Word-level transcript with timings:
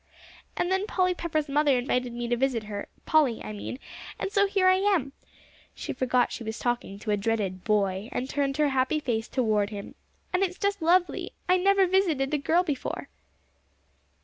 "And 0.57 0.71
then 0.71 0.87
Polly 0.87 1.13
Pepper's 1.13 1.47
mother 1.47 1.77
invited 1.77 2.11
me 2.11 2.27
to 2.27 2.35
visit 2.35 2.63
her 2.63 2.87
Polly, 3.05 3.39
I 3.43 3.53
mean 3.53 3.77
and 4.17 4.31
so 4.31 4.47
here 4.47 4.67
I 4.67 4.77
am" 4.77 5.13
she 5.75 5.93
forgot 5.93 6.31
she 6.31 6.43
was 6.43 6.57
talking 6.57 6.97
to 6.97 7.11
a 7.11 7.17
dreaded 7.17 7.63
boy, 7.63 8.09
and 8.11 8.27
turned 8.27 8.57
her 8.57 8.69
happy 8.69 8.99
face 8.99 9.27
toward 9.27 9.69
him 9.69 9.93
"and 10.33 10.41
it's 10.41 10.57
just 10.57 10.81
lovely. 10.81 11.33
I 11.47 11.57
never 11.57 11.85
visited 11.85 12.33
a 12.33 12.39
girl 12.39 12.63
before." 12.63 13.09